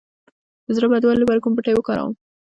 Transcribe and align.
د 0.65 0.67
زړه 0.77 0.87
بدوالي 0.91 1.19
لپاره 1.21 1.41
کوم 1.43 1.53
بوټی 1.55 1.73
وکاروم؟ 1.75 2.13